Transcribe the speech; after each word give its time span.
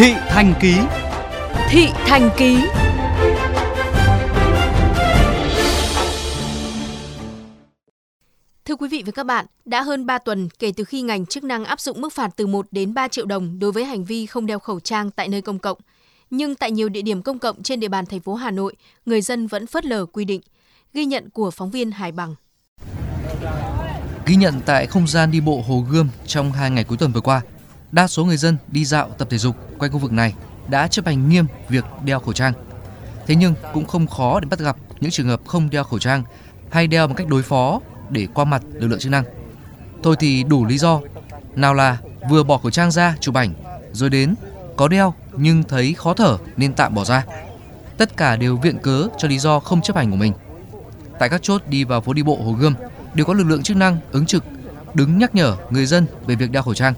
Thị 0.00 0.14
Thành 0.28 0.54
Ký 0.60 0.74
Thị 1.68 1.88
Thành 2.06 2.30
Ký 2.36 2.58
Thưa 8.64 8.76
quý 8.76 8.88
vị 8.88 9.02
và 9.06 9.12
các 9.12 9.26
bạn, 9.26 9.46
đã 9.64 9.82
hơn 9.82 10.06
3 10.06 10.18
tuần 10.18 10.48
kể 10.58 10.72
từ 10.76 10.84
khi 10.84 11.02
ngành 11.02 11.26
chức 11.26 11.44
năng 11.44 11.64
áp 11.64 11.80
dụng 11.80 12.00
mức 12.00 12.12
phạt 12.12 12.30
từ 12.36 12.46
1 12.46 12.66
đến 12.70 12.94
3 12.94 13.08
triệu 13.08 13.26
đồng 13.26 13.58
đối 13.58 13.72
với 13.72 13.84
hành 13.84 14.04
vi 14.04 14.26
không 14.26 14.46
đeo 14.46 14.58
khẩu 14.58 14.80
trang 14.80 15.10
tại 15.10 15.28
nơi 15.28 15.42
công 15.42 15.58
cộng. 15.58 15.78
Nhưng 16.30 16.54
tại 16.54 16.70
nhiều 16.70 16.88
địa 16.88 17.02
điểm 17.02 17.22
công 17.22 17.38
cộng 17.38 17.62
trên 17.62 17.80
địa 17.80 17.88
bàn 17.88 18.06
thành 18.06 18.20
phố 18.20 18.34
Hà 18.34 18.50
Nội, 18.50 18.76
người 19.06 19.20
dân 19.20 19.46
vẫn 19.46 19.66
phớt 19.66 19.84
lờ 19.84 20.06
quy 20.06 20.24
định. 20.24 20.40
Ghi 20.94 21.04
nhận 21.04 21.30
của 21.30 21.50
phóng 21.50 21.70
viên 21.70 21.90
Hải 21.90 22.12
Bằng. 22.12 22.34
Ghi 24.26 24.36
nhận 24.36 24.60
tại 24.66 24.86
không 24.86 25.06
gian 25.06 25.30
đi 25.30 25.40
bộ 25.40 25.64
Hồ 25.68 25.84
Gươm 25.90 26.08
trong 26.26 26.52
hai 26.52 26.70
ngày 26.70 26.84
cuối 26.84 26.98
tuần 26.98 27.12
vừa 27.12 27.20
qua, 27.20 27.42
đa 27.92 28.06
số 28.06 28.24
người 28.24 28.36
dân 28.36 28.56
đi 28.68 28.84
dạo 28.84 29.08
tập 29.18 29.28
thể 29.30 29.38
dục 29.38 29.56
quanh 29.78 29.92
khu 29.92 29.98
vực 29.98 30.12
này 30.12 30.34
đã 30.68 30.88
chấp 30.88 31.06
hành 31.06 31.28
nghiêm 31.28 31.46
việc 31.68 31.84
đeo 32.04 32.20
khẩu 32.20 32.32
trang. 32.32 32.52
Thế 33.26 33.34
nhưng 33.34 33.54
cũng 33.72 33.86
không 33.86 34.06
khó 34.06 34.40
để 34.40 34.46
bắt 34.50 34.58
gặp 34.58 34.76
những 35.00 35.10
trường 35.10 35.28
hợp 35.28 35.40
không 35.46 35.70
đeo 35.70 35.84
khẩu 35.84 35.98
trang 35.98 36.22
hay 36.70 36.86
đeo 36.86 37.08
một 37.08 37.14
cách 37.16 37.28
đối 37.28 37.42
phó 37.42 37.80
để 38.10 38.26
qua 38.34 38.44
mặt 38.44 38.62
lực 38.72 38.88
lượng 38.88 38.98
chức 38.98 39.12
năng. 39.12 39.24
Thôi 40.02 40.16
thì 40.20 40.44
đủ 40.44 40.64
lý 40.66 40.78
do. 40.78 41.00
Nào 41.56 41.74
là 41.74 41.98
vừa 42.30 42.42
bỏ 42.42 42.58
khẩu 42.58 42.70
trang 42.70 42.90
ra 42.90 43.16
chụp 43.20 43.34
ảnh, 43.34 43.54
rồi 43.92 44.10
đến 44.10 44.34
có 44.76 44.88
đeo 44.88 45.14
nhưng 45.36 45.62
thấy 45.62 45.94
khó 45.94 46.14
thở 46.14 46.38
nên 46.56 46.72
tạm 46.72 46.94
bỏ 46.94 47.04
ra. 47.04 47.24
Tất 47.96 48.16
cả 48.16 48.36
đều 48.36 48.56
viện 48.56 48.78
cớ 48.78 49.08
cho 49.18 49.28
lý 49.28 49.38
do 49.38 49.60
không 49.60 49.82
chấp 49.82 49.96
hành 49.96 50.10
của 50.10 50.16
mình. 50.16 50.32
Tại 51.18 51.28
các 51.28 51.42
chốt 51.42 51.62
đi 51.68 51.84
vào 51.84 52.00
phố 52.00 52.12
đi 52.12 52.22
bộ 52.22 52.36
Hồ 52.44 52.52
Gươm 52.52 52.74
đều 53.14 53.26
có 53.26 53.34
lực 53.34 53.44
lượng 53.44 53.62
chức 53.62 53.76
năng 53.76 53.98
ứng 54.12 54.26
trực 54.26 54.44
đứng 54.94 55.18
nhắc 55.18 55.34
nhở 55.34 55.56
người 55.70 55.86
dân 55.86 56.06
về 56.26 56.34
việc 56.34 56.50
đeo 56.50 56.62
khẩu 56.62 56.74
trang. 56.74 56.94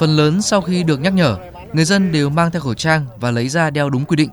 Phần 0.00 0.16
lớn 0.16 0.42
sau 0.42 0.60
khi 0.60 0.82
được 0.82 1.00
nhắc 1.00 1.12
nhở, 1.12 1.36
người 1.72 1.84
dân 1.84 2.12
đều 2.12 2.30
mang 2.30 2.50
theo 2.50 2.62
khẩu 2.62 2.74
trang 2.74 3.06
và 3.20 3.30
lấy 3.30 3.48
ra 3.48 3.70
đeo 3.70 3.90
đúng 3.90 4.04
quy 4.04 4.16
định. 4.16 4.30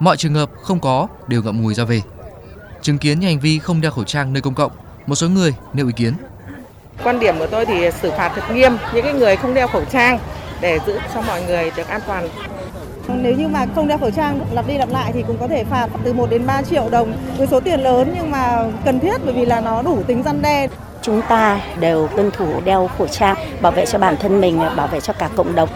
Mọi 0.00 0.16
trường 0.16 0.34
hợp 0.34 0.50
không 0.62 0.80
có 0.80 1.08
đều 1.26 1.42
ngậm 1.42 1.62
ngùi 1.62 1.74
ra 1.74 1.84
về. 1.84 2.02
Chứng 2.82 2.98
kiến 2.98 3.20
những 3.20 3.30
hành 3.30 3.40
vi 3.40 3.58
không 3.58 3.80
đeo 3.80 3.90
khẩu 3.90 4.04
trang 4.04 4.32
nơi 4.32 4.40
công 4.40 4.54
cộng, 4.54 4.72
một 5.06 5.14
số 5.14 5.28
người 5.28 5.54
nêu 5.72 5.86
ý 5.86 5.92
kiến. 5.92 6.14
Quan 7.04 7.20
điểm 7.20 7.38
của 7.38 7.46
tôi 7.46 7.66
thì 7.66 7.90
xử 8.02 8.10
phạt 8.10 8.32
thật 8.34 8.42
nghiêm 8.52 8.72
những 8.94 9.04
cái 9.04 9.12
người 9.14 9.36
không 9.36 9.54
đeo 9.54 9.68
khẩu 9.68 9.84
trang 9.84 10.18
để 10.60 10.78
giữ 10.86 10.98
cho 11.14 11.22
mọi 11.22 11.42
người 11.42 11.70
được 11.76 11.88
an 11.88 12.00
toàn. 12.06 12.28
Nếu 13.08 13.34
như 13.36 13.48
mà 13.48 13.66
không 13.74 13.88
đeo 13.88 13.98
khẩu 13.98 14.10
trang 14.10 14.40
lặp 14.52 14.66
đi 14.66 14.78
lặp 14.78 14.88
lại 14.88 15.12
thì 15.14 15.22
cũng 15.26 15.36
có 15.40 15.48
thể 15.48 15.64
phạt 15.64 15.88
từ 16.04 16.12
1 16.12 16.30
đến 16.30 16.46
3 16.46 16.62
triệu 16.62 16.88
đồng 16.90 17.12
với 17.38 17.46
số 17.46 17.60
tiền 17.60 17.80
lớn 17.80 18.12
nhưng 18.16 18.30
mà 18.30 18.64
cần 18.84 19.00
thiết 19.00 19.20
bởi 19.24 19.34
vì 19.34 19.46
là 19.46 19.60
nó 19.60 19.82
đủ 19.82 20.02
tính 20.06 20.22
răn 20.22 20.42
đe. 20.42 20.68
Chúng 21.08 21.22
ta 21.28 21.60
đều 21.80 22.08
tuân 22.16 22.30
thủ 22.30 22.60
đeo 22.64 22.90
khẩu 22.98 23.08
trang, 23.08 23.36
bảo 23.62 23.72
vệ 23.72 23.86
cho 23.86 23.98
bản 23.98 24.16
thân 24.20 24.40
mình, 24.40 24.58
bảo 24.76 24.86
vệ 24.86 25.00
cho 25.00 25.12
cả 25.12 25.30
cộng 25.36 25.54
đồng. 25.54 25.68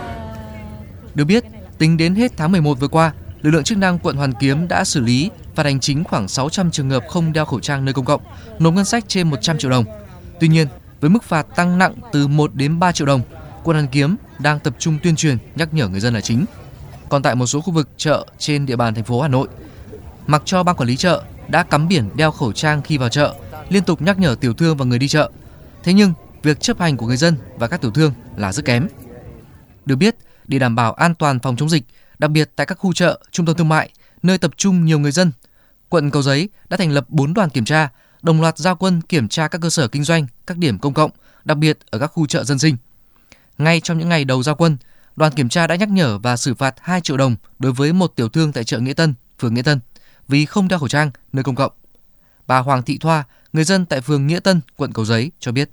Được 1.14 1.24
biết, 1.24 1.44
tính 1.78 1.96
đến 1.96 2.14
hết 2.14 2.32
tháng 2.36 2.52
11 2.52 2.80
vừa 2.80 2.88
qua, 2.88 3.12
lực 3.42 3.50
lượng 3.50 3.64
chức 3.64 3.78
năng 3.78 3.98
quận 3.98 4.16
Hoàn 4.16 4.32
Kiếm 4.32 4.68
đã 4.68 4.84
xử 4.84 5.00
lý 5.00 5.30
phạt 5.54 5.62
hành 5.62 5.80
chính 5.80 6.04
khoảng 6.04 6.28
600 6.28 6.70
trường 6.70 6.90
hợp 6.90 7.02
không 7.08 7.32
đeo 7.32 7.44
khẩu 7.44 7.60
trang 7.60 7.84
nơi 7.84 7.94
công 7.94 8.04
cộng, 8.04 8.20
nộp 8.58 8.74
ngân 8.74 8.84
sách 8.84 9.04
trên 9.08 9.30
100 9.30 9.58
triệu 9.58 9.70
đồng. 9.70 9.84
Tuy 10.40 10.48
nhiên, 10.48 10.66
với 11.00 11.10
mức 11.10 11.22
phạt 11.22 11.46
tăng 11.56 11.78
nặng 11.78 11.94
từ 12.12 12.26
1 12.26 12.54
đến 12.54 12.78
3 12.78 12.92
triệu 12.92 13.06
đồng, 13.06 13.20
quận 13.64 13.76
Hoàn 13.76 13.88
Kiếm 13.88 14.16
đang 14.38 14.58
tập 14.58 14.74
trung 14.78 14.98
tuyên 15.02 15.16
truyền 15.16 15.38
nhắc 15.56 15.74
nhở 15.74 15.88
người 15.88 16.00
dân 16.00 16.14
là 16.14 16.20
chính. 16.20 16.44
Còn 17.08 17.22
tại 17.22 17.34
một 17.34 17.46
số 17.46 17.60
khu 17.60 17.72
vực 17.72 17.88
chợ 17.96 18.26
trên 18.38 18.66
địa 18.66 18.76
bàn 18.76 18.94
thành 18.94 19.04
phố 19.04 19.20
Hà 19.20 19.28
Nội, 19.28 19.48
mặc 20.26 20.42
cho 20.44 20.62
ban 20.62 20.76
quản 20.76 20.88
lý 20.88 20.96
chợ 20.96 21.22
đã 21.48 21.62
cắm 21.62 21.88
biển 21.88 22.08
đeo 22.14 22.30
khẩu 22.30 22.52
trang 22.52 22.82
khi 22.82 22.98
vào 22.98 23.08
chợ, 23.08 23.34
liên 23.68 23.84
tục 23.84 24.02
nhắc 24.02 24.18
nhở 24.18 24.34
tiểu 24.40 24.54
thương 24.54 24.76
và 24.76 24.84
người 24.84 24.98
đi 24.98 25.08
chợ. 25.08 25.30
Thế 25.82 25.92
nhưng, 25.92 26.12
việc 26.42 26.60
chấp 26.60 26.80
hành 26.80 26.96
của 26.96 27.06
người 27.06 27.16
dân 27.16 27.36
và 27.58 27.68
các 27.68 27.80
tiểu 27.80 27.90
thương 27.90 28.12
là 28.36 28.52
rất 28.52 28.64
kém. 28.64 28.88
Được 29.84 29.96
biết, 29.96 30.16
để 30.44 30.58
đảm 30.58 30.76
bảo 30.76 30.92
an 30.92 31.14
toàn 31.14 31.38
phòng 31.38 31.56
chống 31.56 31.68
dịch, 31.68 31.84
đặc 32.18 32.30
biệt 32.30 32.50
tại 32.56 32.66
các 32.66 32.78
khu 32.78 32.92
chợ, 32.92 33.20
trung 33.30 33.46
tâm 33.46 33.56
thương 33.56 33.68
mại, 33.68 33.90
nơi 34.22 34.38
tập 34.38 34.50
trung 34.56 34.84
nhiều 34.84 34.98
người 34.98 35.12
dân, 35.12 35.32
quận 35.88 36.10
Cầu 36.10 36.22
Giấy 36.22 36.48
đã 36.68 36.76
thành 36.76 36.90
lập 36.90 37.04
4 37.08 37.34
đoàn 37.34 37.50
kiểm 37.50 37.64
tra, 37.64 37.88
đồng 38.22 38.40
loạt 38.40 38.58
giao 38.58 38.76
quân 38.76 39.00
kiểm 39.00 39.28
tra 39.28 39.48
các 39.48 39.60
cơ 39.60 39.70
sở 39.70 39.88
kinh 39.88 40.04
doanh, 40.04 40.26
các 40.46 40.58
điểm 40.58 40.78
công 40.78 40.94
cộng, 40.94 41.10
đặc 41.44 41.58
biệt 41.58 41.78
ở 41.90 41.98
các 41.98 42.06
khu 42.06 42.26
chợ 42.26 42.44
dân 42.44 42.58
sinh. 42.58 42.76
Ngay 43.58 43.80
trong 43.80 43.98
những 43.98 44.08
ngày 44.08 44.24
đầu 44.24 44.42
giao 44.42 44.54
quân, 44.54 44.76
đoàn 45.16 45.32
kiểm 45.32 45.48
tra 45.48 45.66
đã 45.66 45.74
nhắc 45.74 45.88
nhở 45.88 46.18
và 46.18 46.36
xử 46.36 46.54
phạt 46.54 46.74
2 46.80 47.00
triệu 47.00 47.16
đồng 47.16 47.36
đối 47.58 47.72
với 47.72 47.92
một 47.92 48.12
tiểu 48.16 48.28
thương 48.28 48.52
tại 48.52 48.64
chợ 48.64 48.78
Nghĩa 48.78 48.94
Tân, 48.94 49.14
phường 49.38 49.54
Nghĩa 49.54 49.62
Tân 49.62 49.80
vì 50.28 50.44
không 50.44 50.68
đeo 50.68 50.78
khẩu 50.78 50.88
trang 50.88 51.10
nơi 51.32 51.44
công 51.44 51.54
cộng. 51.54 51.72
Bà 52.46 52.58
Hoàng 52.58 52.82
Thị 52.82 52.98
Thoa, 52.98 53.24
người 53.52 53.64
dân 53.64 53.86
tại 53.86 54.00
phường 54.00 54.26
Nghĩa 54.26 54.40
Tân, 54.40 54.60
quận 54.76 54.92
Cầu 54.92 55.04
Giấy 55.04 55.30
cho 55.40 55.52
biết. 55.52 55.70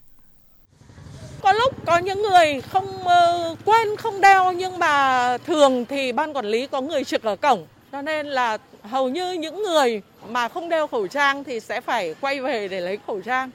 Có 1.41 1.53
lúc 1.53 1.85
có 1.85 1.97
những 1.97 2.22
người 2.22 2.62
không 2.62 2.88
uh, 3.02 3.59
quên 3.66 3.88
không 3.97 4.22
đeo 4.22 4.52
nhưng 4.52 4.79
mà 4.79 5.38
thường 5.38 5.85
thì 5.90 6.12
ban 6.12 6.34
quản 6.34 6.46
lý 6.46 6.68
có 6.68 6.81
người 6.81 7.03
trực 7.03 7.24
ở 7.24 7.35
cổng 7.35 7.66
cho 7.91 8.02
nên 8.02 8.28
là 8.28 8.58
hầu 8.84 9.09
như 9.09 9.34
những 9.34 9.63
người 9.63 10.02
mà 10.29 10.47
không 10.47 10.69
đeo 10.69 10.88
khẩu 10.88 11.08
trang 11.08 11.44
thì 11.44 11.59
sẽ 11.59 11.81
phải 11.81 12.16
quay 12.22 12.41
về 12.41 12.68
để 12.68 12.81
lấy 12.81 12.97
khẩu 13.08 13.22
trang. 13.22 13.50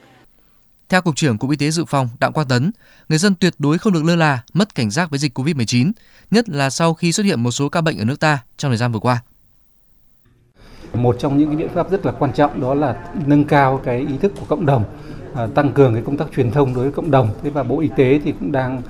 Theo 0.89 1.01
Cục 1.01 1.15
trưởng 1.15 1.37
Cục 1.37 1.51
Y 1.51 1.57
tế 1.57 1.71
Dự 1.71 1.85
phòng 1.85 2.09
Đặng 2.19 2.33
Quang 2.33 2.47
Tấn, 2.47 2.71
người 3.09 3.19
dân 3.19 3.35
tuyệt 3.35 3.53
đối 3.57 3.77
không 3.77 3.93
được 3.93 4.03
lơ 4.03 4.15
là, 4.15 4.39
mất 4.53 4.75
cảnh 4.75 4.91
giác 4.91 5.09
với 5.09 5.19
dịch 5.19 5.37
COVID-19, 5.37 5.91
nhất 6.31 6.49
là 6.49 6.69
sau 6.69 6.93
khi 6.93 7.11
xuất 7.11 7.23
hiện 7.23 7.43
một 7.43 7.51
số 7.51 7.69
ca 7.69 7.81
bệnh 7.81 7.97
ở 7.97 8.05
nước 8.05 8.19
ta 8.19 8.39
trong 8.57 8.71
thời 8.71 8.77
gian 8.77 8.91
vừa 8.91 8.99
qua. 8.99 9.21
Một 10.95 11.15
trong 11.19 11.37
những 11.37 11.47
cái 11.47 11.57
biện 11.57 11.69
pháp 11.69 11.91
rất 11.91 12.05
là 12.05 12.11
quan 12.11 12.33
trọng 12.33 12.61
đó 12.61 12.73
là 12.73 12.95
nâng 13.25 13.43
cao 13.43 13.79
cái 13.83 13.99
ý 13.99 14.17
thức 14.17 14.33
của 14.39 14.45
cộng 14.49 14.65
đồng, 14.65 14.83
à, 15.35 15.47
tăng 15.55 15.71
cường 15.71 15.93
cái 15.93 16.03
công 16.05 16.17
tác 16.17 16.25
truyền 16.35 16.51
thông 16.51 16.73
đối 16.73 16.83
với 16.83 16.91
cộng 16.91 17.11
đồng. 17.11 17.29
Thế 17.43 17.49
và 17.49 17.63
Bộ 17.63 17.79
Y 17.79 17.89
tế 17.97 18.19
thì 18.23 18.33
cũng 18.39 18.51
đang 18.51 18.81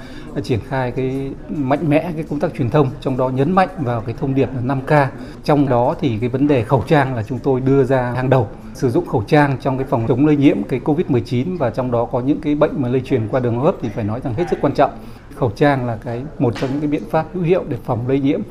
triển 0.43 0.59
khai 0.67 0.91
cái 0.91 1.31
mạnh 1.49 1.89
mẽ 1.89 2.11
cái 2.15 2.23
công 2.29 2.39
tác 2.39 2.51
truyền 2.57 2.69
thông, 2.69 2.89
trong 3.01 3.17
đó 3.17 3.29
nhấn 3.29 3.51
mạnh 3.51 3.69
vào 3.77 4.01
cái 4.01 4.15
thông 4.19 4.35
điệp 4.35 4.49
là 4.55 4.75
5K. 4.75 5.07
Trong 5.43 5.69
đó 5.69 5.95
thì 5.99 6.17
cái 6.17 6.29
vấn 6.29 6.47
đề 6.47 6.63
khẩu 6.63 6.83
trang 6.87 7.15
là 7.15 7.23
chúng 7.23 7.39
tôi 7.39 7.61
đưa 7.61 7.83
ra 7.83 8.11
hàng 8.15 8.29
đầu. 8.29 8.47
Sử 8.73 8.89
dụng 8.89 9.05
khẩu 9.05 9.23
trang 9.27 9.57
trong 9.61 9.77
cái 9.77 9.87
phòng 9.89 10.05
chống 10.07 10.25
lây 10.25 10.35
nhiễm 10.35 10.63
cái 10.63 10.79
Covid-19 10.85 11.57
và 11.57 11.69
trong 11.69 11.91
đó 11.91 12.05
có 12.05 12.19
những 12.19 12.41
cái 12.41 12.55
bệnh 12.55 12.81
mà 12.81 12.89
lây 12.89 13.01
truyền 13.01 13.27
qua 13.27 13.39
đường 13.39 13.55
hô 13.55 13.63
hấp 13.63 13.75
thì 13.81 13.89
phải 13.89 14.03
nói 14.03 14.21
rằng 14.23 14.33
hết 14.33 14.45
sức 14.49 14.59
quan 14.61 14.73
trọng 14.73 14.91
khẩu 15.35 15.51
trang 15.55 15.85
là 15.85 15.97
cái 16.03 16.23
một 16.39 16.53
trong 16.61 16.69
những 16.71 16.81
cái 16.81 16.89
biện 16.89 17.03
pháp 17.09 17.25
hữu 17.33 17.43
hiệu 17.43 17.63
để 17.67 17.77
phòng 17.83 18.07
lây 18.07 18.19
nhiễm 18.19 18.41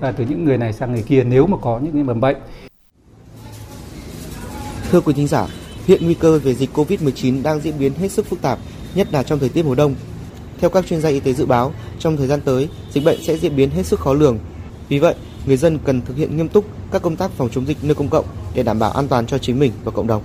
à, 0.00 0.12
từ 0.12 0.24
những 0.28 0.44
người 0.44 0.58
này 0.58 0.72
sang 0.72 0.92
người 0.92 1.02
kia 1.02 1.24
nếu 1.24 1.46
mà 1.46 1.56
có 1.62 1.78
những 1.82 1.92
cái 1.92 2.02
mầm 2.02 2.20
bệnh. 2.20 2.36
Thưa 4.90 5.00
quý 5.00 5.12
thính 5.12 5.26
giả, 5.26 5.46
hiện 5.86 6.04
nguy 6.04 6.14
cơ 6.14 6.38
về 6.38 6.54
dịch 6.54 6.70
COVID-19 6.74 7.42
đang 7.42 7.60
diễn 7.60 7.78
biến 7.78 7.94
hết 7.94 8.12
sức 8.12 8.26
phức 8.26 8.42
tạp, 8.42 8.58
nhất 8.94 9.08
là 9.12 9.22
trong 9.22 9.38
thời 9.38 9.48
tiết 9.48 9.64
mùa 9.64 9.74
đông. 9.74 9.94
Theo 10.60 10.70
các 10.70 10.86
chuyên 10.86 11.00
gia 11.00 11.08
y 11.08 11.20
tế 11.20 11.32
dự 11.32 11.46
báo, 11.46 11.72
trong 11.98 12.16
thời 12.16 12.26
gian 12.26 12.40
tới, 12.40 12.68
dịch 12.92 13.04
bệnh 13.04 13.22
sẽ 13.22 13.36
diễn 13.36 13.56
biến 13.56 13.70
hết 13.70 13.86
sức 13.86 14.00
khó 14.00 14.12
lường. 14.12 14.38
Vì 14.88 14.98
vậy, 14.98 15.14
người 15.46 15.56
dân 15.56 15.78
cần 15.84 16.02
thực 16.02 16.16
hiện 16.16 16.36
nghiêm 16.36 16.48
túc 16.48 16.64
các 16.92 17.02
công 17.02 17.16
tác 17.16 17.30
phòng 17.30 17.48
chống 17.52 17.66
dịch 17.66 17.76
nơi 17.82 17.94
công 17.94 18.08
cộng 18.08 18.24
để 18.54 18.62
đảm 18.62 18.78
bảo 18.78 18.90
an 18.90 19.08
toàn 19.08 19.26
cho 19.26 19.38
chính 19.38 19.58
mình 19.58 19.72
và 19.84 19.90
cộng 19.90 20.06
đồng. 20.06 20.22